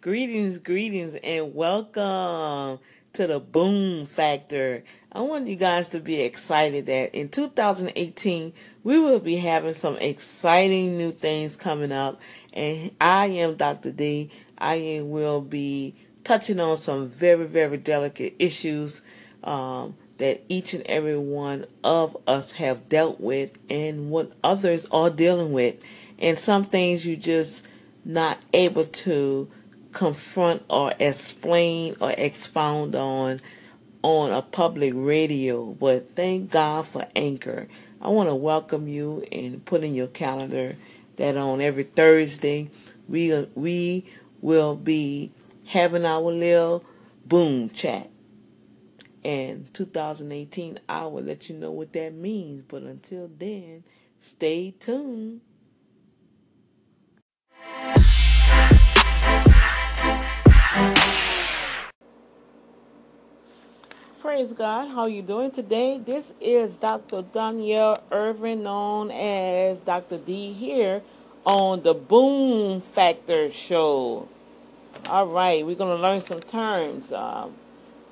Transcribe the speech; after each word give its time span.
Greetings, 0.00 0.58
greetings, 0.58 1.16
and 1.24 1.56
welcome 1.56 2.78
to 3.14 3.26
the 3.26 3.40
Boom 3.40 4.06
Factor. 4.06 4.84
I 5.10 5.22
want 5.22 5.48
you 5.48 5.56
guys 5.56 5.88
to 5.88 5.98
be 5.98 6.20
excited 6.20 6.86
that 6.86 7.16
in 7.16 7.30
2018 7.30 8.52
we 8.84 9.00
will 9.00 9.18
be 9.18 9.38
having 9.38 9.72
some 9.72 9.96
exciting 9.96 10.96
new 10.96 11.10
things 11.10 11.56
coming 11.56 11.90
up. 11.90 12.20
And 12.52 12.92
I 13.00 13.26
am 13.26 13.56
Dr. 13.56 13.90
D. 13.90 14.30
I 14.56 15.00
will 15.02 15.40
be 15.40 15.96
touching 16.22 16.60
on 16.60 16.76
some 16.76 17.08
very, 17.08 17.46
very 17.46 17.76
delicate 17.76 18.36
issues 18.38 19.02
um, 19.42 19.96
that 20.18 20.44
each 20.48 20.74
and 20.74 20.86
every 20.86 21.18
one 21.18 21.66
of 21.82 22.16
us 22.24 22.52
have 22.52 22.88
dealt 22.88 23.18
with 23.20 23.58
and 23.68 24.10
what 24.10 24.30
others 24.44 24.86
are 24.92 25.10
dealing 25.10 25.50
with. 25.50 25.74
And 26.20 26.38
some 26.38 26.62
things 26.62 27.04
you 27.04 27.16
just 27.16 27.66
not 28.04 28.38
able 28.52 28.84
to 28.84 29.50
confront 29.92 30.62
or 30.68 30.92
explain 30.98 31.96
or 32.00 32.12
expound 32.16 32.94
on 32.94 33.40
on 34.02 34.30
a 34.32 34.42
public 34.42 34.92
radio. 34.94 35.64
But 35.66 36.14
thank 36.14 36.50
God 36.50 36.86
for 36.86 37.06
Anchor. 37.16 37.68
I 38.00 38.08
want 38.08 38.28
to 38.28 38.34
welcome 38.34 38.86
you 38.86 39.24
and 39.32 39.64
put 39.64 39.82
in 39.82 39.94
your 39.94 40.06
calendar 40.06 40.76
that 41.16 41.36
on 41.36 41.60
every 41.60 41.84
Thursday 41.84 42.70
we 43.08 43.46
we 43.54 44.06
will 44.40 44.76
be 44.76 45.32
having 45.66 46.06
our 46.06 46.20
little 46.20 46.84
boom 47.26 47.70
chat. 47.70 48.10
And 49.24 49.72
2018, 49.74 50.78
I 50.88 51.06
will 51.06 51.24
let 51.24 51.48
you 51.48 51.56
know 51.56 51.70
what 51.70 51.92
that 51.92 52.14
means. 52.14 52.62
But 52.68 52.82
until 52.82 53.28
then, 53.36 53.82
stay 54.20 54.70
tuned. 54.78 55.40
Praise 64.28 64.52
God. 64.52 64.88
How 64.88 65.06
you 65.06 65.22
doing 65.22 65.50
today? 65.50 65.96
This 65.96 66.34
is 66.38 66.76
Dr. 66.76 67.22
Danielle 67.22 68.02
Irvin, 68.12 68.62
known 68.62 69.10
as 69.10 69.80
Dr. 69.80 70.18
D 70.18 70.52
here 70.52 71.00
on 71.46 71.82
the 71.82 71.94
Boom 71.94 72.82
Factor 72.82 73.50
Show. 73.50 74.28
All 75.06 75.26
right, 75.28 75.64
we're 75.64 75.76
going 75.76 75.96
to 75.96 76.02
learn 76.02 76.20
some 76.20 76.40
terms 76.40 77.10
um, 77.10 77.54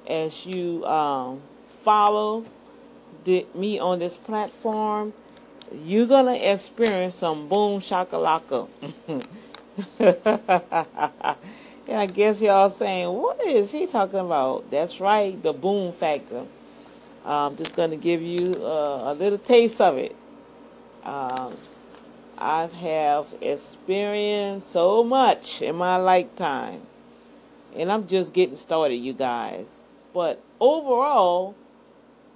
as 0.09 0.47
you 0.47 0.87
um, 0.87 1.43
follow 1.85 2.47
me 3.27 3.79
on 3.79 3.99
this 3.99 4.17
platform. 4.17 5.13
You're 5.71 6.07
going 6.07 6.35
to 6.35 6.51
experience 6.51 7.17
some 7.17 7.47
boom 7.47 7.83
shakalaka. 7.83 8.69
And 11.89 11.99
I 11.99 12.07
guess 12.07 12.41
y'all 12.41 12.71
saying, 12.71 13.13
what 13.13 13.41
is 13.45 13.71
he 13.71 13.87
talking 13.87 14.19
about? 14.19 14.71
That's 14.71 15.01
right, 15.01 15.41
the 15.41 15.53
boom 15.53 15.93
factor. 15.93 16.47
I'm 17.25 17.57
just 17.57 17.77
going 17.77 17.91
to 17.91 17.97
give 17.97 18.23
you 18.23 18.55
uh, 18.65 19.13
a 19.13 19.15
little 19.15 19.39
taste 19.39 19.81
of 19.81 19.97
it. 19.99 20.15
Um, 21.05 21.57
I 22.39 22.67
have 22.67 23.33
experienced 23.41 24.71
so 24.71 25.05
much 25.05 25.63
in 25.63 25.77
my 25.77 25.97
lifetime. 25.97 26.83
And 27.75 27.93
I'm 27.93 28.07
just 28.07 28.33
getting 28.33 28.57
started, 28.57 28.97
you 28.97 29.13
guys. 29.13 29.81
But 30.13 30.43
overall, 30.61 31.55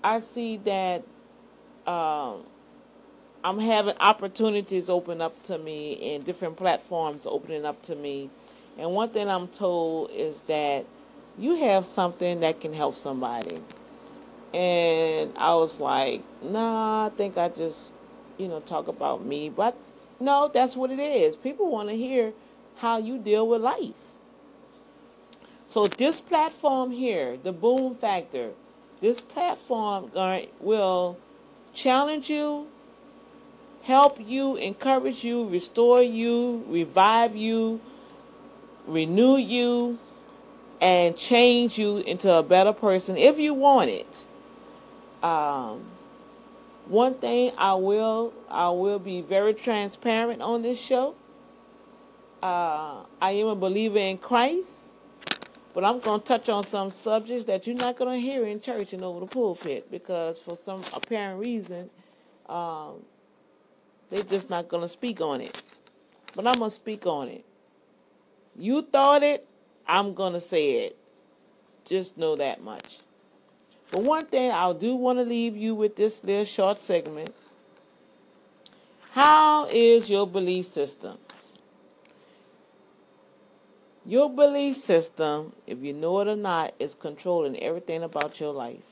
I 0.04 0.20
see 0.20 0.58
that 0.58 1.02
um, 1.86 2.44
I'm 3.42 3.58
having 3.58 3.96
opportunities 3.98 4.88
open 4.90 5.20
up 5.20 5.42
to 5.44 5.58
me 5.58 6.14
and 6.14 6.24
different 6.24 6.56
platforms 6.56 7.26
opening 7.26 7.64
up 7.64 7.82
to 7.82 7.96
me 7.96 8.30
and 8.78 8.92
one 8.92 9.10
thing 9.10 9.28
I'm 9.28 9.48
told 9.48 10.10
is 10.10 10.42
that 10.42 10.86
you 11.38 11.56
have 11.56 11.84
something 11.84 12.40
that 12.40 12.60
can 12.60 12.72
help 12.72 12.96
somebody. 12.96 13.60
And 14.52 15.32
I 15.36 15.54
was 15.54 15.80
like, 15.80 16.22
nah, 16.42 17.06
I 17.06 17.10
think 17.10 17.38
I 17.38 17.48
just, 17.48 17.92
you 18.36 18.48
know, 18.48 18.60
talk 18.60 18.88
about 18.88 19.24
me. 19.24 19.48
But 19.48 19.76
no, 20.18 20.50
that's 20.52 20.76
what 20.76 20.90
it 20.90 20.98
is. 20.98 21.36
People 21.36 21.70
want 21.70 21.88
to 21.88 21.96
hear 21.96 22.32
how 22.76 22.98
you 22.98 23.18
deal 23.18 23.46
with 23.46 23.62
life. 23.62 23.94
So 25.66 25.86
this 25.86 26.20
platform 26.20 26.90
here, 26.90 27.36
the 27.36 27.52
Boom 27.52 27.94
Factor, 27.94 28.50
this 29.00 29.20
platform 29.20 30.10
will 30.60 31.16
challenge 31.72 32.28
you, 32.28 32.66
help 33.82 34.18
you, 34.20 34.56
encourage 34.56 35.22
you, 35.22 35.48
restore 35.48 36.02
you, 36.02 36.64
revive 36.68 37.36
you, 37.36 37.80
renew 38.90 39.36
you, 39.36 39.98
and 40.80 41.16
change 41.16 41.78
you 41.78 41.98
into 41.98 42.32
a 42.32 42.42
better 42.42 42.72
person 42.72 43.16
if 43.16 43.38
you 43.38 43.54
want 43.54 43.90
it. 43.90 44.24
Um, 45.22 45.84
one 46.86 47.14
thing 47.14 47.52
I 47.58 47.74
will 47.74 48.32
I 48.50 48.70
will 48.70 48.98
be 48.98 49.20
very 49.20 49.54
transparent 49.54 50.40
on 50.42 50.62
this 50.62 50.80
show. 50.80 51.14
Uh, 52.42 53.04
I 53.20 53.32
am 53.32 53.48
a 53.48 53.54
believer 53.54 53.98
in 53.98 54.16
Christ, 54.16 54.88
but 55.74 55.84
I'm 55.84 56.00
going 56.00 56.20
to 56.20 56.26
touch 56.26 56.48
on 56.48 56.64
some 56.64 56.90
subjects 56.90 57.44
that 57.44 57.66
you're 57.66 57.76
not 57.76 57.98
going 57.98 58.18
to 58.18 58.20
hear 58.20 58.46
in 58.46 58.62
church 58.62 58.94
and 58.94 59.04
over 59.04 59.20
the 59.20 59.26
pulpit 59.26 59.90
because 59.90 60.38
for 60.38 60.56
some 60.56 60.82
apparent 60.94 61.38
reason, 61.38 61.90
um, 62.48 63.02
they're 64.08 64.22
just 64.22 64.48
not 64.48 64.68
going 64.68 64.82
to 64.82 64.88
speak 64.88 65.20
on 65.20 65.42
it. 65.42 65.62
But 66.34 66.46
I'm 66.46 66.54
going 66.54 66.70
to 66.70 66.74
speak 66.74 67.04
on 67.04 67.28
it. 67.28 67.44
You 68.60 68.82
thought 68.82 69.22
it, 69.22 69.46
I'm 69.88 70.12
going 70.12 70.34
to 70.34 70.40
say 70.40 70.84
it. 70.84 70.96
Just 71.86 72.18
know 72.18 72.36
that 72.36 72.62
much. 72.62 72.98
But 73.90 74.02
one 74.02 74.26
thing 74.26 74.50
I 74.50 74.70
do 74.74 74.94
want 74.94 75.18
to 75.18 75.24
leave 75.24 75.56
you 75.56 75.74
with 75.74 75.96
this 75.96 76.22
little 76.22 76.44
short 76.44 76.78
segment. 76.78 77.34
How 79.12 79.66
is 79.66 80.10
your 80.10 80.26
belief 80.26 80.66
system? 80.66 81.16
Your 84.04 84.28
belief 84.28 84.76
system, 84.76 85.54
if 85.66 85.82
you 85.82 85.94
know 85.94 86.20
it 86.20 86.28
or 86.28 86.36
not, 86.36 86.74
is 86.78 86.94
controlling 86.94 87.58
everything 87.60 88.02
about 88.02 88.40
your 88.40 88.52
life. 88.52 88.82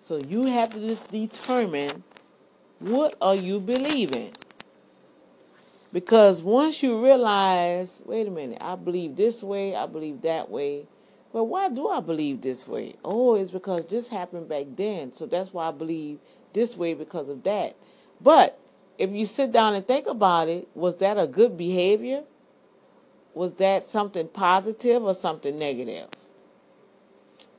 So 0.00 0.18
you 0.18 0.44
have 0.44 0.70
to 0.70 0.96
determine 1.10 2.04
what 2.78 3.16
are 3.20 3.34
you 3.34 3.58
believing? 3.58 4.32
Because 5.92 6.42
once 6.42 6.82
you 6.82 7.02
realize, 7.02 8.02
wait 8.04 8.28
a 8.28 8.30
minute, 8.30 8.58
I 8.60 8.74
believe 8.74 9.16
this 9.16 9.42
way, 9.42 9.74
I 9.74 9.86
believe 9.86 10.22
that 10.22 10.50
way. 10.50 10.86
But 11.32 11.44
why 11.44 11.68
do 11.68 11.88
I 11.88 12.00
believe 12.00 12.40
this 12.40 12.66
way? 12.68 12.96
Oh, 13.04 13.34
it's 13.34 13.50
because 13.50 13.86
this 13.86 14.08
happened 14.08 14.48
back 14.48 14.66
then. 14.76 15.14
So 15.14 15.26
that's 15.26 15.52
why 15.52 15.68
I 15.68 15.72
believe 15.72 16.18
this 16.52 16.76
way 16.76 16.94
because 16.94 17.28
of 17.28 17.42
that. 17.44 17.76
But 18.20 18.58
if 18.98 19.10
you 19.10 19.26
sit 19.26 19.52
down 19.52 19.74
and 19.74 19.86
think 19.86 20.06
about 20.06 20.48
it, 20.48 20.68
was 20.74 20.96
that 20.96 21.18
a 21.18 21.26
good 21.26 21.56
behavior? 21.56 22.24
Was 23.34 23.54
that 23.54 23.86
something 23.86 24.28
positive 24.28 25.02
or 25.02 25.14
something 25.14 25.58
negative? 25.58 26.08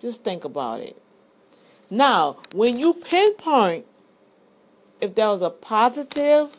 Just 0.01 0.23
think 0.23 0.43
about 0.43 0.81
it. 0.81 1.01
Now, 1.89 2.37
when 2.53 2.77
you 2.77 2.93
pinpoint 2.93 3.85
if 5.01 5.15
there 5.15 5.29
was 5.29 5.41
a 5.41 5.49
positive 5.49 6.57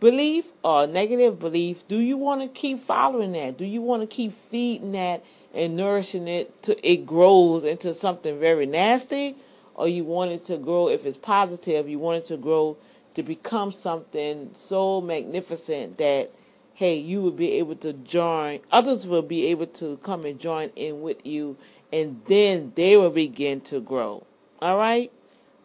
belief 0.00 0.52
or 0.62 0.86
negative 0.86 1.38
belief, 1.38 1.86
do 1.88 1.98
you 1.98 2.16
want 2.16 2.42
to 2.42 2.48
keep 2.48 2.80
following 2.80 3.32
that? 3.32 3.56
Do 3.56 3.64
you 3.64 3.80
want 3.82 4.02
to 4.02 4.06
keep 4.06 4.32
feeding 4.32 4.92
that 4.92 5.24
and 5.54 5.76
nourishing 5.76 6.28
it 6.28 6.62
to 6.64 6.88
it 6.88 7.06
grows 7.06 7.64
into 7.64 7.94
something 7.94 8.38
very 8.38 8.66
nasty? 8.66 9.36
Or 9.74 9.88
you 9.88 10.04
want 10.04 10.32
it 10.32 10.44
to 10.46 10.56
grow 10.56 10.88
if 10.88 11.04
it's 11.04 11.16
positive, 11.16 11.88
you 11.88 11.98
want 11.98 12.24
it 12.24 12.26
to 12.28 12.36
grow 12.36 12.76
to 13.14 13.22
become 13.22 13.72
something 13.72 14.50
so 14.52 15.00
magnificent 15.00 15.98
that 15.98 16.30
hey, 16.74 16.94
you 16.94 17.22
will 17.22 17.30
be 17.30 17.52
able 17.52 17.74
to 17.76 17.94
join 17.94 18.60
others 18.70 19.08
will 19.08 19.22
be 19.22 19.46
able 19.46 19.66
to 19.66 19.96
come 20.02 20.26
and 20.26 20.38
join 20.38 20.70
in 20.76 21.00
with 21.00 21.24
you 21.24 21.56
and 21.90 22.20
then 22.26 22.72
they 22.74 22.96
will 22.96 23.10
begin 23.10 23.60
to 23.62 23.80
grow. 23.80 24.26
All 24.60 24.76
right? 24.76 25.10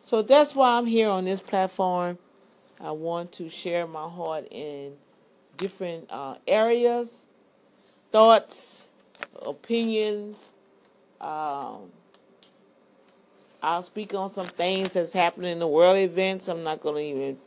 So 0.04 0.22
that's 0.22 0.56
why 0.56 0.77
I'm 0.77 0.86
here 0.86 1.10
on 1.10 1.25
this 1.25 1.42
platform 1.42 2.18
I 2.83 2.92
want 2.92 3.31
to 3.33 3.50
share 3.50 3.86
my 3.86 4.10
heart 4.10 4.48
in 4.51 4.94
different 5.57 6.10
uh, 6.10 6.36
areas, 6.48 7.24
thoughts, 8.12 8.88
opinions. 9.45 10.51
Um, 11.19 11.92
I'll 13.62 13.83
speak 13.83 14.16
on 14.16 14.31
some 14.31 14.48
things 14.48 14.94
that's 14.94 15.13
happening 15.13 15.51
in 15.51 15.60
the 15.60 15.68
world 15.68 15.98
events. 15.98 16.48
I'm 16.48 16.63
not 16.63 16.81
going 16.81 16.95
to 16.95 17.01
even 17.01 17.38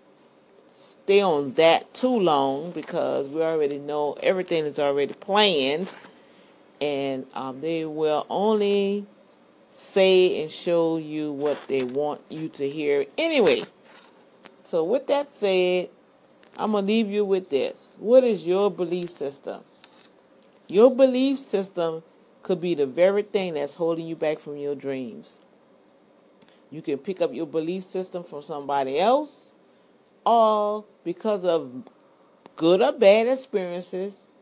stay 0.77 1.21
on 1.21 1.51
that 1.55 1.93
too 1.93 2.17
long 2.21 2.71
because 2.71 3.29
we 3.29 3.43
already 3.43 3.79
know 3.79 4.17
everything 4.23 4.65
is 4.67 4.79
already 4.79 5.15
planned, 5.15 5.91
and 6.81 7.27
um, 7.35 7.61
they 7.61 7.85
will 7.85 8.27
only 8.31 9.07
say 9.73 10.41
and 10.41 10.51
show 10.51 10.97
you 10.97 11.33
what 11.33 11.59
they 11.67 11.83
want 11.83 12.21
you 12.29 12.49
to 12.51 12.71
hear 12.71 13.07
anyway. 13.19 13.65
So, 14.65 14.83
with 14.83 15.07
that 15.09 15.35
said, 15.35 15.91
I'm 16.59 16.73
going 16.73 16.85
to 16.85 16.93
leave 16.93 17.11
you 17.11 17.25
with 17.25 17.51
this. 17.51 17.95
What 17.99 18.25
is 18.25 18.47
your 18.47 18.71
belief 18.71 19.11
system? 19.11 19.63
Your 20.67 20.95
belief 20.95 21.39
system 21.39 22.03
could 22.43 22.61
be 22.61 22.75
the 22.75 22.87
very 22.87 23.23
thing 23.23 23.55
that's 23.55 23.75
holding 23.75 24.07
you 24.07 24.17
back 24.17 24.41
from 24.41 24.57
your 24.57 24.75
dreams. 24.75 25.39
You 26.71 26.83
can 26.83 26.99
pick 26.99 27.21
up 27.21 27.33
your 27.33 27.47
belief 27.47 27.85
system 27.85 28.25
from 28.25 28.43
somebody 28.43 28.99
else 28.99 29.51
or 30.27 30.85
because 31.05 31.45
of 31.45 31.85
good 32.57 32.81
or 32.81 32.93
bad 32.93 33.29
experiences 33.29 34.33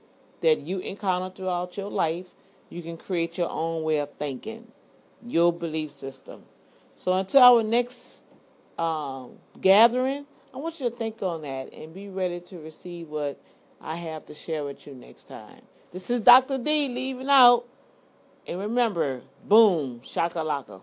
that 0.41 0.61
you 0.61 0.79
encounter 0.79 1.35
throughout 1.35 1.77
your 1.77 1.91
life, 1.91 2.27
you 2.71 2.83
can 2.83 2.97
create 2.97 3.37
your 3.37 3.51
own 3.51 3.83
way 3.83 3.99
of 3.99 4.11
thinking, 4.15 4.67
your 5.27 5.53
belief 5.53 5.91
system. 5.91 6.43
So 6.97 7.13
until 7.13 7.43
our 7.43 7.63
next 7.63 8.22
um, 8.79 9.33
gathering, 9.61 10.27
I 10.55 10.59
want 10.59 10.81
you 10.81 10.91
to 10.91 10.97
think 10.97 11.23
on 11.23 11.43
that 11.43 11.73
and 11.73 11.95
be 11.95 12.09
ready 12.09 12.41
to 12.41 12.59
receive 12.59 13.09
what 13.09 13.41
I 13.81 13.97
have 13.97 14.27
to 14.27 14.35
share 14.35 14.65
with 14.65 14.87
you 14.87 14.95
next 14.95 15.29
time. 15.29 15.63
This 15.93 16.11
is 16.11 16.21
Dr. 16.21 16.59
D 16.59 16.89
leaving 16.89 17.29
out. 17.29 17.65
And 18.47 18.59
remember, 18.59 19.23
boom, 19.49 20.01
shakalaka. 20.01 20.81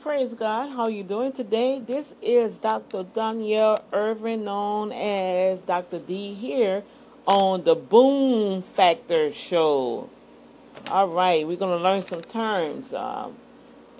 Praise 0.00 0.34
God. 0.34 0.70
How 0.70 0.86
you 0.86 1.02
doing 1.02 1.32
today? 1.32 1.80
This 1.80 2.14
is 2.22 2.58
Dr. 2.58 3.02
Danielle 3.02 3.84
Irvin, 3.92 4.44
known 4.44 4.92
as 4.92 5.62
Dr. 5.62 5.98
D 5.98 6.32
here 6.32 6.84
on 7.26 7.64
the 7.64 7.74
Boom 7.74 8.62
Factor 8.62 9.32
Show. 9.32 10.08
All 10.88 11.08
right, 11.08 11.46
we're 11.46 11.56
going 11.56 11.76
to 11.76 11.82
learn 11.82 12.02
some 12.02 12.22
terms 12.22 12.94
um, 12.94 13.34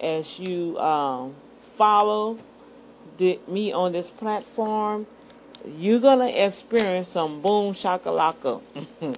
as 0.00 0.38
you 0.38 0.78
um, 0.78 1.34
follow 1.76 2.38
the, 3.17 3.40
me 3.49 3.73
on 3.73 3.93
this 3.93 4.11
platform. 4.11 5.06
You're 5.78 5.99
going 6.00 6.20
to 6.20 6.44
experience 6.44 7.08
some 7.08 7.43
boom 7.43 7.75
shakalaka. 7.75 8.62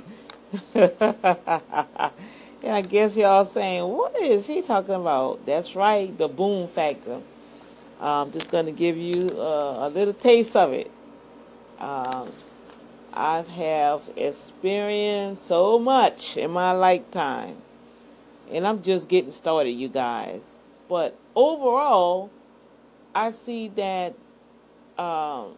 and 2.62 2.72
I 2.72 2.80
guess 2.80 3.14
y'all 3.16 3.44
saying, 3.44 3.86
what 3.86 4.18
is 4.18 4.46
he 4.46 4.62
talking 4.62 4.94
about? 4.94 5.44
That's 5.44 5.76
right, 5.76 6.16
the 6.16 6.28
boom 6.28 6.68
factor. 6.68 7.20
I'm 8.00 8.32
just 8.32 8.50
going 8.50 8.66
to 8.66 8.72
give 8.72 8.96
you 8.96 9.28
uh, 9.38 9.88
a 9.88 9.90
little 9.90 10.14
taste 10.14 10.56
of 10.56 10.72
it. 10.72 10.90
Um, 11.78 12.32
I 13.12 13.42
have 13.42 14.08
experienced 14.16 15.46
so 15.46 15.78
much 15.78 16.36
in 16.36 16.50
my 16.50 16.72
lifetime. 16.72 17.56
And 18.50 18.66
I'm 18.66 18.82
just 18.82 19.08
getting 19.08 19.32
started, 19.32 19.72
you 19.72 19.88
guys. 19.88 20.54
But 20.88 21.16
overall, 21.34 22.30
I 23.14 23.30
see 23.30 23.68
that 23.68 24.14
um, 24.98 25.54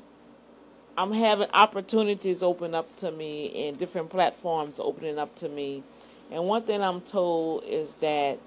I'm 0.96 1.12
having 1.12 1.48
opportunities 1.52 2.42
open 2.42 2.74
up 2.74 2.94
to 2.96 3.10
me 3.10 3.68
and 3.68 3.78
different 3.78 4.10
platforms 4.10 4.78
opening 4.80 5.18
up 5.18 5.34
to 5.36 5.48
me. 5.48 5.82
And 6.30 6.44
one 6.44 6.62
thing 6.62 6.82
I'm 6.82 7.00
told 7.00 7.64
is 7.64 7.94
that 7.96 8.38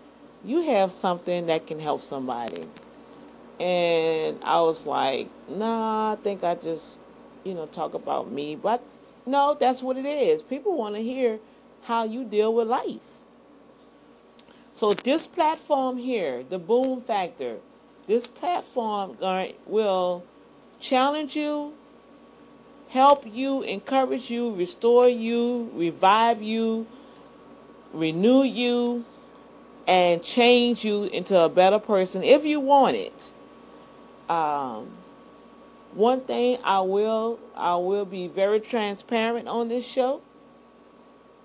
you 0.43 0.61
have 0.61 0.91
something 0.91 1.47
that 1.47 1.67
can 1.67 1.79
help 1.79 2.01
somebody. 2.01 2.65
And 3.59 4.43
I 4.43 4.61
was 4.61 4.85
like, 4.85 5.29
nah, 5.49 6.13
I 6.13 6.15
think 6.17 6.43
I 6.43 6.55
just, 6.55 6.97
you 7.43 7.53
know, 7.53 7.65
talk 7.67 7.93
about 7.93 8.31
me. 8.31 8.55
But 8.55 8.83
no, 9.25 9.55
that's 9.59 9.81
what 9.81 9.97
it 9.97 10.05
is. 10.05 10.41
People 10.41 10.77
want 10.77 10.95
to 10.95 11.01
hear 11.01 11.39
how 11.83 12.03
you 12.03 12.23
deal 12.23 12.53
with 12.53 12.67
life. 12.67 12.99
So 14.73 14.93
this 14.93 15.27
platform 15.27 15.97
here, 15.97 16.43
the 16.49 16.57
Boom 16.57 17.01
Factor, 17.01 17.57
this 18.07 18.27
platform 18.27 19.17
will 19.65 20.23
challenge 20.79 21.35
you, 21.35 21.73
help 22.89 23.25
you, 23.25 23.61
encourage 23.61 24.29
you, 24.29 24.53
restore 24.53 25.07
you, 25.07 25.71
revive 25.73 26.41
you, 26.41 26.87
renew 27.93 28.43
you, 28.43 29.05
and 29.87 30.23
change 30.23 30.83
you 30.83 31.03
into 31.05 31.37
a 31.39 31.49
better 31.49 31.79
person 31.79 32.23
if 32.23 32.45
you 32.45 32.59
want 32.59 32.95
it. 32.95 33.31
Um, 34.29 34.89
one 35.95 36.21
thing 36.21 36.57
I 36.63 36.81
will 36.81 37.39
I 37.55 37.75
will 37.75 38.05
be 38.05 38.27
very 38.27 38.59
transparent 38.59 39.47
on 39.47 39.67
this 39.67 39.85
show. 39.85 40.21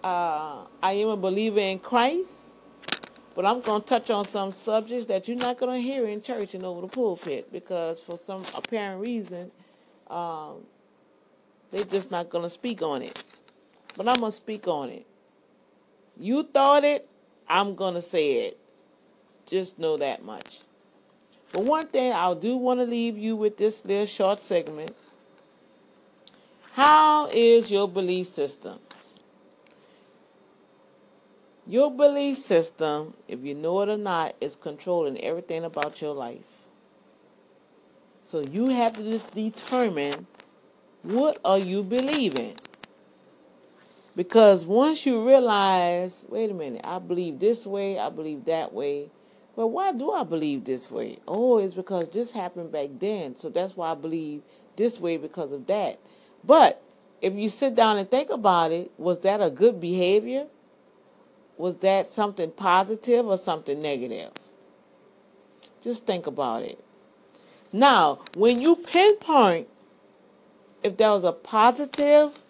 Uh, 0.03 0.65
I 0.83 0.93
am 0.93 1.09
a 1.09 1.17
believer 1.17 1.61
in 1.61 1.79
Christ, 1.81 2.53
but 3.35 3.45
I'm 3.45 3.61
going 3.61 3.83
to 3.83 3.87
touch 3.87 4.11
on 4.11 4.25
some 4.25 4.53
subjects 4.53 5.07
that 5.07 5.29
you're 5.29 5.37
not 5.37 5.59
going 5.59 5.75
to 5.75 5.81
hear 5.81 6.07
in 6.07 6.23
church 6.23 6.55
and 6.55 6.65
over 6.65 6.83
the 6.83 6.87
pulpit 6.87 7.53
because 7.53 8.01
for 8.01 8.17
some 8.17 8.45
apparent 8.55 9.01
reason, 9.01 9.51
um, 10.09 10.59
they're 11.71 11.85
just 11.85 12.11
not 12.11 12.31
going 12.31 12.45
to 12.45 12.51
speak 12.51 12.81
on 12.81 13.03
it. 13.03 13.23
But 13.97 14.09
I'm 14.09 14.21
going 14.21 14.31
to 14.31 14.37
speak 14.37 14.69
on 14.69 14.91
it. 14.91 15.07
You 16.17 16.45
thought 16.45 16.85
it, 16.85 17.09
I'm 17.49 17.75
going 17.75 17.95
to 17.95 18.03
say 18.03 18.47
it. 18.47 18.59
Just 19.47 19.79
know 19.79 19.97
that 19.97 20.25
much. 20.25 20.61
But 21.53 21.65
one 21.65 21.87
thing 21.87 22.13
I 22.13 22.35
do 22.35 22.57
want 22.57 22.81
to 22.81 22.87
leave 22.87 23.17
you 23.17 23.37
with 23.37 23.57
this 23.57 23.85
little 23.85 24.07
short 24.07 24.41
segment. 24.41 24.95
How 26.73 27.29
is 27.29 27.71
your 27.71 27.89
belief 27.89 28.29
system? 28.29 28.79
Your 31.67 31.91
belief 31.91 32.37
system, 32.37 33.15
if 33.27 33.45
you 33.45 33.55
know 33.55 33.81
it 33.83 33.89
or 33.89 33.99
not, 33.99 34.35
is 34.41 34.55
controlling 34.55 35.21
everything 35.21 35.65
about 35.65 36.01
your 36.01 36.15
life. 36.15 36.39
So 38.25 38.41
you 38.41 38.69
have 38.69 38.95
to 38.95 39.19
determine 39.35 40.27
what 41.03 41.39
are 41.45 41.59
you 41.59 41.83
believing? 41.83 42.55
Because 44.15 44.67
once 44.67 45.07
you 45.07 45.27
realize, 45.27 46.25
wait 46.29 46.51
a 46.51 46.55
minute, 46.55 46.81
I 46.85 46.99
believe 46.99 47.39
this 47.39 47.67
way, 47.67 47.99
I 47.99 48.09
believe 48.09 48.45
that 48.47 48.73
way, 48.73 49.11
well, 49.59 49.71
why 49.71 49.91
do 49.91 50.13
I 50.13 50.23
believe 50.23 50.63
this 50.63 50.89
way? 50.89 51.19
Oh, 51.27 51.59
it's 51.59 51.75
because 51.75 52.09
this 52.11 52.31
happened 52.31 52.71
back 52.71 52.91
then. 53.01 53.37
So 53.37 53.49
that's 53.49 53.77
why 53.77 53.91
I 53.91 53.97
believe 53.97 54.43
this 54.77 55.01
way 55.01 55.17
because 55.17 55.51
of 55.51 55.67
that. 55.67 55.99
But 56.45 56.81
if 57.21 57.35
you 57.35 57.49
sit 57.49 57.75
down 57.75 57.99
and 57.99 58.09
think 58.09 58.31
about 58.31 58.71
it, 58.71 58.93
was 58.99 59.19
that 59.23 59.43
a 59.43 59.51
good 59.51 59.81
behavior? 59.81 60.47
Was 61.57 61.79
that 61.79 62.09
something 62.09 62.53
positive 62.53 63.27
or 63.27 63.37
something 63.37 63.83
negative? 63.83 64.31
Just 65.83 66.07
think 66.07 66.29
about 66.29 66.63
it. 66.63 66.79
Now, 67.73 68.21
when 68.37 68.61
you 68.61 68.77
pinpoint 68.77 69.67
if 70.85 70.97
there 70.99 71.11
was 71.11 71.25
a 71.25 71.33
positive 71.33 72.41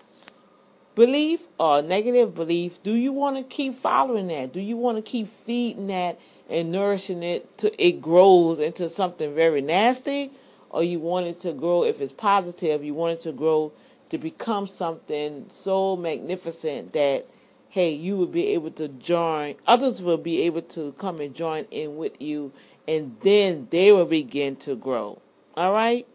belief 0.94 1.46
or 1.58 1.78
a 1.78 1.82
negative 1.82 2.34
belief, 2.34 2.82
do 2.82 2.92
you 2.92 3.12
want 3.12 3.38
to 3.38 3.44
keep 3.44 3.76
following 3.76 4.26
that? 4.26 4.52
Do 4.52 4.60
you 4.60 4.76
want 4.76 4.98
to 4.98 5.02
keep 5.02 5.26
feeding 5.26 5.86
that 5.86 6.20
and 6.48 6.72
nourishing 6.72 7.22
it 7.22 7.58
to 7.58 7.82
it 7.82 8.00
grows 8.00 8.58
into 8.58 8.88
something 8.88 9.34
very 9.34 9.60
nasty 9.60 10.30
or 10.70 10.82
you 10.82 10.98
want 10.98 11.26
it 11.26 11.40
to 11.40 11.52
grow 11.52 11.84
if 11.84 12.00
it's 12.00 12.12
positive 12.12 12.84
you 12.84 12.94
want 12.94 13.18
it 13.18 13.22
to 13.22 13.32
grow 13.32 13.72
to 14.10 14.18
become 14.18 14.66
something 14.66 15.44
so 15.48 15.96
magnificent 15.96 16.92
that 16.92 17.26
hey 17.68 17.90
you 17.90 18.16
will 18.16 18.26
be 18.26 18.48
able 18.48 18.70
to 18.70 18.88
join 18.88 19.54
others 19.66 20.02
will 20.02 20.16
be 20.16 20.42
able 20.42 20.62
to 20.62 20.92
come 20.92 21.20
and 21.20 21.34
join 21.34 21.64
in 21.70 21.96
with 21.96 22.20
you 22.20 22.52
and 22.88 23.14
then 23.20 23.68
they 23.70 23.92
will 23.92 24.06
begin 24.06 24.56
to 24.56 24.74
grow. 24.74 25.20
All 25.56 25.72
right? 25.72 26.06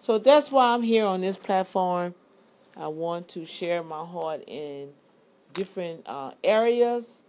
So 0.00 0.18
that's 0.18 0.50
why 0.50 0.72
i'm 0.74 0.82
here 0.82 1.04
on 1.04 1.20
this 1.20 1.36
platform. 1.36 2.14
I 2.76 2.88
want 2.88 3.28
to 3.28 3.44
share 3.44 3.82
my 3.82 4.04
heart 4.04 4.42
in 4.48 4.88
different 5.52 6.02
uh, 6.06 6.32
areas. 6.42 7.20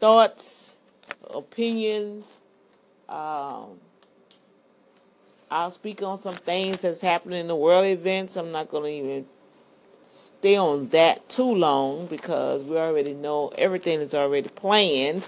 Thoughts 0.00 0.75
opinions. 1.30 2.40
Um, 3.08 3.78
I'll 5.50 5.70
speak 5.70 6.02
on 6.02 6.18
some 6.18 6.34
things 6.34 6.82
that's 6.82 7.00
happening 7.00 7.40
in 7.40 7.46
the 7.46 7.56
world 7.56 7.86
events. 7.86 8.36
I'm 8.36 8.52
not 8.52 8.70
going 8.70 8.84
to 8.84 8.90
even 8.90 9.26
stay 10.10 10.56
on 10.56 10.88
that 10.88 11.28
too 11.28 11.54
long 11.54 12.06
because 12.06 12.62
we 12.64 12.76
already 12.76 13.14
know 13.14 13.52
everything 13.56 14.00
is 14.00 14.14
already 14.14 14.48
planned, 14.48 15.26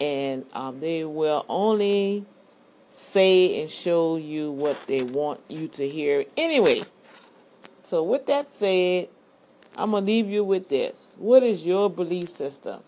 and 0.00 0.44
um, 0.52 0.80
they 0.80 1.04
will 1.04 1.44
only 1.48 2.24
say 2.90 3.60
and 3.60 3.70
show 3.70 4.16
you 4.16 4.50
what 4.50 4.86
they 4.86 5.02
want 5.02 5.40
you 5.48 5.68
to 5.68 5.88
hear 5.88 6.24
anyway. 6.36 6.82
So, 7.84 8.02
with 8.02 8.26
that 8.26 8.52
said, 8.52 9.08
I'm 9.76 9.92
going 9.92 10.04
to 10.04 10.06
leave 10.06 10.28
you 10.28 10.44
with 10.44 10.68
this. 10.68 11.14
What 11.16 11.42
is 11.42 11.64
your 11.64 11.88
belief 11.88 12.28
system? 12.28 12.80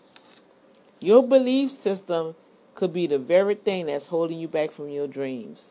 Your 1.03 1.21
belief 1.21 1.69
system 1.69 2.33
could 2.75 2.93
be 2.93 3.07
the 3.07 3.17
very 3.17 3.55
thing 3.55 3.87
that's 3.87 4.07
holding 4.07 4.39
you 4.39 4.47
back 4.47 4.71
from 4.71 4.87
your 4.87 5.05
dreams. 5.05 5.69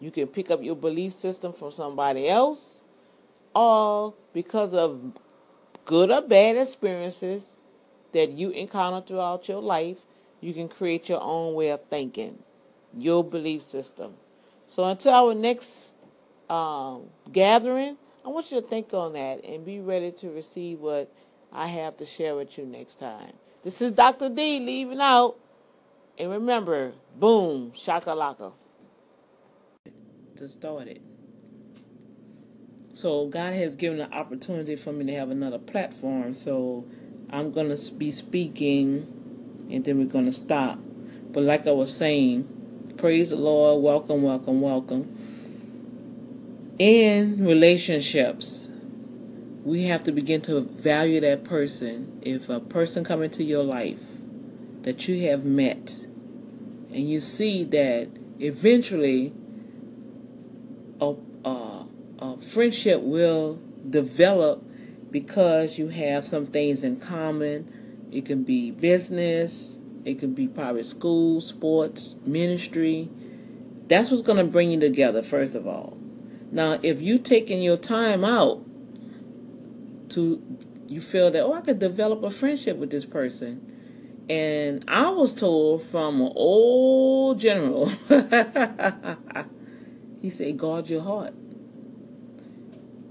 You 0.00 0.10
can 0.10 0.26
pick 0.26 0.50
up 0.50 0.62
your 0.62 0.74
belief 0.74 1.12
system 1.12 1.52
from 1.52 1.70
somebody 1.70 2.26
else 2.26 2.80
or 3.54 4.14
because 4.32 4.72
of 4.72 5.12
good 5.84 6.10
or 6.10 6.22
bad 6.22 6.56
experiences 6.56 7.60
that 8.12 8.30
you 8.30 8.48
encounter 8.48 9.06
throughout 9.06 9.50
your 9.50 9.60
life, 9.60 9.98
you 10.40 10.54
can 10.54 10.70
create 10.70 11.10
your 11.10 11.20
own 11.20 11.52
way 11.52 11.68
of 11.68 11.84
thinking, 11.90 12.38
your 12.96 13.22
belief 13.22 13.60
system. 13.60 14.14
So 14.66 14.84
until 14.84 15.12
our 15.12 15.34
next 15.34 15.92
um, 16.48 17.02
gathering, 17.30 17.98
I 18.24 18.30
want 18.30 18.50
you 18.50 18.62
to 18.62 18.66
think 18.66 18.94
on 18.94 19.12
that 19.12 19.44
and 19.44 19.62
be 19.62 19.78
ready 19.78 20.10
to 20.12 20.30
receive 20.30 20.80
what 20.80 21.12
I 21.52 21.66
have 21.66 21.98
to 21.98 22.06
share 22.06 22.34
with 22.34 22.56
you 22.56 22.64
next 22.64 22.98
time. 22.98 23.34
This 23.62 23.82
is 23.82 23.92
Dr. 23.92 24.30
D 24.30 24.58
leaving 24.58 25.00
out. 25.00 25.36
And 26.18 26.30
remember, 26.30 26.92
boom, 27.18 27.72
shakalaka. 27.72 28.52
To 30.36 30.48
start 30.48 30.88
it. 30.88 31.02
So 32.94 33.26
God 33.26 33.52
has 33.52 33.76
given 33.76 34.00
an 34.00 34.12
opportunity 34.12 34.76
for 34.76 34.92
me 34.92 35.04
to 35.06 35.14
have 35.14 35.30
another 35.30 35.58
platform. 35.58 36.34
So 36.34 36.86
I'm 37.28 37.52
going 37.52 37.74
to 37.74 37.94
be 37.94 38.10
speaking 38.10 39.66
and 39.70 39.84
then 39.84 39.98
we're 39.98 40.06
going 40.06 40.26
to 40.26 40.32
stop. 40.32 40.78
But 41.30 41.42
like 41.42 41.66
I 41.66 41.72
was 41.72 41.94
saying, 41.94 42.94
praise 42.96 43.28
the 43.28 43.36
Lord, 43.36 43.82
welcome, 43.82 44.22
welcome, 44.22 44.62
welcome. 44.62 45.16
In 46.78 47.44
relationships, 47.44 48.68
we 49.64 49.84
have 49.84 50.04
to 50.04 50.12
begin 50.12 50.40
to 50.42 50.60
value 50.60 51.20
that 51.20 51.44
person. 51.44 52.20
If 52.22 52.48
a 52.48 52.60
person 52.60 53.04
come 53.04 53.22
into 53.22 53.42
your 53.42 53.62
life 53.62 54.00
that 54.82 55.06
you 55.06 55.28
have 55.28 55.44
met 55.44 55.98
and 56.90 57.08
you 57.08 57.20
see 57.20 57.64
that 57.64 58.08
eventually 58.38 59.32
a, 61.00 61.14
a, 61.44 61.86
a 62.18 62.36
friendship 62.38 63.02
will 63.02 63.58
develop 63.88 64.64
because 65.10 65.78
you 65.78 65.88
have 65.88 66.24
some 66.24 66.46
things 66.46 66.82
in 66.82 66.98
common. 66.98 68.08
It 68.10 68.24
can 68.24 68.44
be 68.44 68.70
business, 68.70 69.78
it 70.04 70.18
can 70.18 70.34
be 70.34 70.48
private 70.48 70.86
school, 70.86 71.40
sports, 71.40 72.16
ministry. 72.24 73.10
That's 73.88 74.10
what's 74.10 74.22
going 74.22 74.38
to 74.38 74.44
bring 74.44 74.70
you 74.70 74.80
together, 74.80 75.22
first 75.22 75.54
of 75.54 75.66
all. 75.66 75.98
Now, 76.52 76.78
if 76.82 77.00
you 77.00 77.18
taking 77.18 77.60
your 77.60 77.76
time 77.76 78.24
out 78.24 78.64
to, 80.10 80.42
you 80.88 81.00
feel 81.00 81.30
that, 81.30 81.42
oh, 81.42 81.54
I 81.54 81.60
could 81.60 81.78
develop 81.78 82.22
a 82.22 82.30
friendship 82.30 82.76
with 82.76 82.90
this 82.90 83.04
person. 83.04 83.66
And 84.28 84.84
I 84.86 85.10
was 85.10 85.32
told 85.32 85.82
from 85.82 86.20
an 86.20 86.32
old 86.36 87.40
general, 87.40 87.86
he 90.20 90.30
said, 90.30 90.56
guard 90.56 90.88
your 90.88 91.02
heart. 91.02 91.34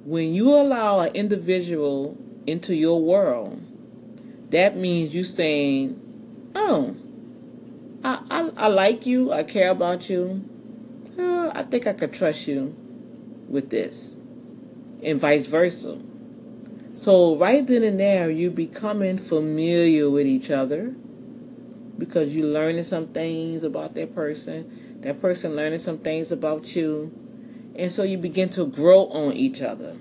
When 0.06 0.34
you 0.34 0.56
allow 0.56 1.02
an 1.02 1.14
individual 1.14 2.18
into 2.48 2.74
your 2.74 3.02
world, 3.02 3.62
that 4.52 4.78
means 4.78 5.14
you 5.14 5.24
saying, 5.24 6.00
oh, 6.56 6.96
I, 8.04 8.22
I, 8.32 8.52
I 8.56 8.68
like 8.68 9.06
you, 9.06 9.34
I 9.34 9.44
care 9.44 9.72
about 9.72 10.10
you, 10.10 10.48
uh, 11.18 11.52
I 11.54 11.64
think 11.64 11.86
I 11.86 11.94
could 11.94 12.14
trust 12.14 12.48
you 12.48 12.76
with 13.50 13.70
this, 13.70 14.16
and 15.04 15.20
vice 15.20 15.48
versa. 15.48 16.00
So, 17.00 17.38
right 17.38 17.66
then 17.66 17.84
and 17.84 17.98
there, 17.98 18.30
you 18.30 18.52
becoming 18.52 19.18
familiar 19.18 20.10
with 20.10 20.28
each 20.28 20.52
other 20.52 20.94
because 21.98 22.36
you're 22.36 22.46
learning 22.46 22.84
some 22.84 23.08
things 23.08 23.64
about 23.64 23.96
that 23.96 24.14
person, 24.14 25.00
that 25.00 25.22
person 25.22 25.56
learning 25.56 25.80
some 25.80 26.00
things 26.00 26.30
about 26.30 26.76
you, 26.76 27.10
and 27.74 27.90
so 27.90 28.04
you 28.04 28.18
begin 28.18 28.50
to 28.50 28.68
grow 28.68 29.06
on 29.12 29.32
each 29.32 29.62
other. 29.62 29.96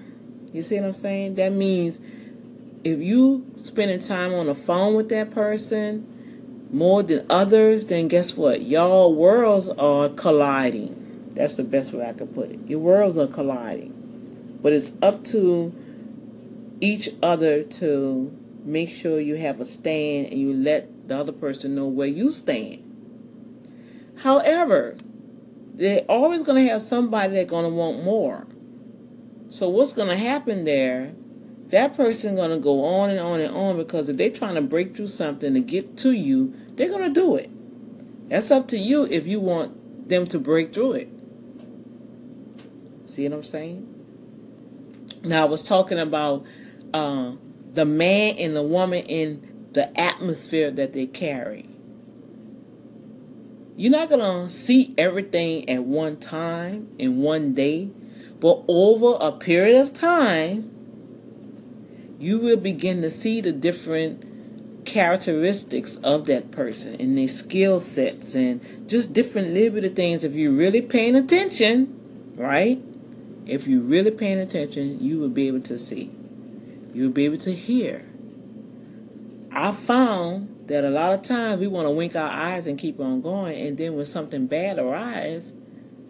You 0.52 0.61
see 0.61 0.75
what 0.81 0.87
I'm 0.87 0.93
saying? 0.93 1.37
That 1.37 1.52
means 1.52 2.00
if 2.83 2.99
you 2.99 3.47
spending 3.55 4.00
time 4.00 4.35
on 4.35 4.47
the 4.47 4.57
phone 4.57 4.97
with 4.97 5.09
that 5.11 5.31
person 5.31 6.67
more 6.73 7.05
than 7.05 7.25
others, 7.31 7.87
then 7.87 8.09
guess 8.09 8.37
what? 8.37 8.62
Y'all 8.62 9.14
worlds 9.14 9.69
are 9.69 10.09
colliding. 10.09 11.31
That's 11.35 11.55
the 11.55 11.62
best 11.62 11.93
way 11.93 12.09
I 12.09 12.12
could 12.12 12.35
put 12.35 12.50
it. 12.50 12.67
Your 12.67 12.81
worlds 12.81 13.17
are 13.17 13.28
colliding. 13.28 14.59
But 14.61 14.73
it's 14.73 14.90
up 15.00 15.23
to 15.26 15.73
each 16.80 17.11
other 17.23 17.62
to 17.62 18.37
make 18.64 18.88
sure 18.88 19.20
you 19.20 19.37
have 19.37 19.61
a 19.61 19.64
stand 19.64 20.26
and 20.26 20.40
you 20.40 20.52
let 20.52 21.08
the 21.08 21.18
other 21.18 21.32
person 21.32 21.75
know 21.75 21.87
where 21.87 22.08
you 22.08 22.30
stand. 22.30 22.85
However, 24.23 24.97
they're 25.75 26.04
always 26.08 26.42
going 26.42 26.64
to 26.64 26.70
have 26.70 26.82
somebody 26.82 27.35
that's 27.35 27.50
going 27.50 27.64
to 27.64 27.70
want 27.70 28.02
more. 28.04 28.47
So 29.49 29.68
what's 29.68 29.92
going 29.92 30.08
to 30.08 30.16
happen 30.16 30.64
there? 30.64 31.12
That 31.68 31.97
person 31.97 32.35
going 32.35 32.50
to 32.50 32.58
go 32.58 32.85
on 32.85 33.11
and 33.11 33.20
on 33.20 33.40
and 33.40 33.54
on 33.54 33.76
because 33.76 34.08
if 34.08 34.16
they're 34.16 34.30
trying 34.30 34.56
to 34.56 34.62
break 34.62 34.97
through 34.97 35.06
something 35.06 35.54
to 35.54 35.61
get 35.61 35.97
to 35.99 36.12
you, 36.12 36.54
they're 36.75 36.88
going 36.88 37.12
to 37.12 37.20
do 37.20 37.37
it. 37.37 37.50
That's 38.28 38.50
up 38.50 38.68
to 38.68 38.78
you 38.78 39.06
if 39.06 39.26
you 39.26 39.40
want 39.40 40.08
them 40.08 40.26
to 40.28 40.38
break 40.38 40.73
through 40.73 40.92
it. 40.92 41.08
See 43.04 43.26
what 43.28 43.37
I'm 43.37 43.42
saying? 43.42 43.94
Now, 45.23 45.42
I 45.42 45.49
was 45.49 45.62
talking 45.64 45.99
about 45.99 46.44
uh, 46.95 47.33
the 47.75 47.85
man 47.85 48.37
and 48.38 48.57
the 48.57 48.62
woman 48.62 49.04
in 49.04 49.71
the 49.73 49.99
atmosphere 49.99 50.71
that 50.71 50.92
they 50.92 51.07
carry. 51.07 51.68
You're 53.76 53.92
not 53.92 54.09
going 54.09 54.21
to 54.21 54.50
see 54.50 54.95
everything 54.99 55.68
at 55.68 55.85
one 55.85 56.16
time 56.16 56.88
in 56.99 57.18
one 57.18 57.54
day, 57.54 57.90
but 58.40 58.64
over 58.66 59.16
a 59.25 59.30
period 59.30 59.80
of 59.80 59.95
time, 59.95 60.71
you 62.18 62.40
will 62.40 62.57
begin 62.57 63.02
to 63.02 63.11
see 63.11 63.40
the 63.40 63.52
different 63.52 64.85
characteristics 64.85 65.97
of 65.97 66.26
that 66.26 66.50
person 66.50 66.97
and 66.99 67.16
their 67.16 67.28
skill 67.28 67.78
sets 67.78 68.35
and 68.35 68.88
just 68.88 69.12
different 69.12 69.52
little 69.52 69.75
bit 69.75 69.85
of 69.85 69.95
things. 69.95 70.25
If 70.25 70.35
you're 70.35 70.50
really 70.50 70.83
paying 70.83 71.14
attention, 71.14 72.35
right? 72.35 72.83
If 73.47 73.68
you're 73.68 73.83
really 73.83 74.11
paying 74.11 74.40
attention, 74.40 75.00
you 75.00 75.21
will 75.21 75.28
be 75.28 75.47
able 75.47 75.61
to 75.61 75.78
see. 75.78 76.18
You'll 76.92 77.12
be 77.12 77.25
able 77.25 77.38
to 77.38 77.52
hear. 77.52 78.09
I 79.50 79.73
found 79.73 80.66
that 80.68 80.85
a 80.85 80.90
lot 80.90 81.12
of 81.12 81.23
times 81.23 81.61
we 81.61 81.66
want 81.66 81.87
to 81.87 81.90
wink 81.90 82.14
our 82.14 82.28
eyes 82.28 82.66
and 82.66 82.78
keep 82.78 83.00
on 83.00 83.21
going, 83.21 83.59
and 83.66 83.76
then 83.76 83.95
when 83.95 84.04
something 84.07 84.47
bad 84.47 84.78
arises, 84.78 85.54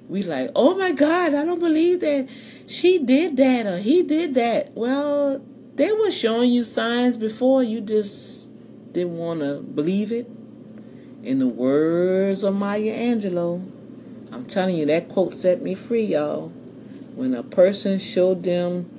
we 0.09 0.23
like, 0.23 0.51
oh 0.57 0.77
my 0.77 0.93
God, 0.93 1.35
I 1.35 1.45
don't 1.45 1.59
believe 1.59 2.01
that 2.01 2.29
she 2.67 2.99
did 2.99 3.37
that 3.37 3.67
or 3.67 3.79
he 3.79 4.03
did 4.03 4.35
that. 4.35 4.73
Well, 4.75 5.45
they 5.75 5.93
were 5.93 6.11
showing 6.11 6.51
you 6.51 6.65
signs 6.65 7.17
before 7.17 7.63
you 7.63 7.81
just 7.81 8.49
didn't 8.93 9.17
want 9.17 9.41
to 9.41 9.61
believe 9.61 10.11
it. 10.11 10.29
In 11.23 11.41
the 11.41 11.47
words 11.47 12.43
of 12.43 12.57
Maya 12.57 12.95
Angelou, 12.95 13.71
I'm 14.33 14.47
telling 14.47 14.77
you, 14.77 14.87
that 14.87 15.09
quote 15.09 15.35
set 15.35 15.63
me 15.63 15.75
free, 15.75 16.05
y'all. 16.05 16.49
When 17.15 17.35
a 17.35 17.43
person 17.43 17.99
showed 17.99 18.43
them, 18.45 18.98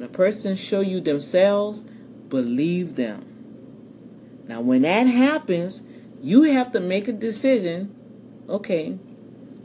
a 0.00 0.08
person 0.08 0.56
show 0.56 0.80
you 0.80 1.00
themselves, 1.00 1.82
believe 2.28 2.96
them. 2.96 3.24
Now, 4.48 4.60
when 4.60 4.82
that 4.82 5.06
happens, 5.06 5.82
you 6.22 6.42
have 6.44 6.72
to 6.72 6.80
make 6.80 7.08
a 7.08 7.12
decision. 7.12 7.94
Okay, 8.48 8.98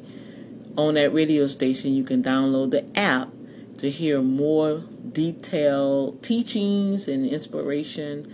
on 0.76 0.96
that 0.96 1.14
radio 1.14 1.46
station. 1.46 1.94
You 1.94 2.04
can 2.04 2.24
download 2.24 2.72
the 2.72 2.84
app 2.98 3.30
to 3.78 3.92
hear 3.92 4.24
more 4.24 4.84
detailed 5.12 6.24
teachings 6.24 7.08
and 7.08 7.28
inspiration 7.28 8.34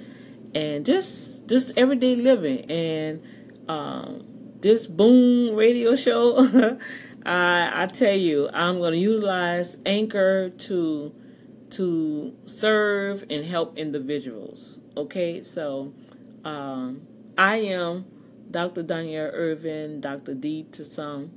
and 0.55 0.85
just 0.85 1.47
just 1.47 1.77
everyday 1.77 2.15
living 2.15 2.71
and 2.71 3.21
um, 3.67 4.23
this 4.62 4.88
boom 4.88 5.53
radio 5.55 5.95
show 5.95 6.79
I, 7.25 7.83
I 7.83 7.87
tell 7.87 8.15
you 8.15 8.49
i'm 8.53 8.79
going 8.79 8.93
to 8.93 8.99
utilize 8.99 9.77
anchor 9.85 10.49
to 10.49 11.15
to 11.73 12.35
serve 12.45 13.23
and 13.31 13.43
help 13.43 13.77
individuals. 13.77 14.77
Okay, 14.95 15.41
so 15.41 15.91
um, 16.45 17.01
I 17.35 17.55
am 17.55 18.05
Dr. 18.51 18.83
Danielle 18.83 19.31
Irvin, 19.33 19.99
Dr. 19.99 20.35
D 20.35 20.63
to 20.71 20.85
some, 20.85 21.31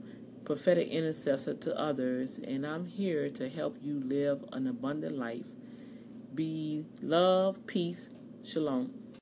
prophetic 0.45 0.89
intercessor 0.89 1.55
to 1.55 1.79
others, 1.79 2.39
and 2.39 2.67
I'm 2.67 2.85
here 2.85 3.31
to 3.31 3.49
help 3.49 3.79
you 3.81 3.99
live 4.05 4.45
an 4.53 4.67
abundant 4.67 5.17
life. 5.17 5.47
Be 6.35 6.85
love, 7.01 7.67
peace, 7.67 8.11
shalom. 8.45 8.93